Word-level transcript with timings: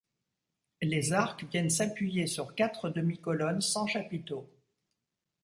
Les 0.81 1.13
arcs 1.13 1.43
viennent 1.43 1.69
s'appuyer 1.69 2.25
sur 2.25 2.55
quatre 2.55 2.89
demi-colonnes 2.89 3.61
sans 3.61 3.85
chapiteaux. 3.85 4.49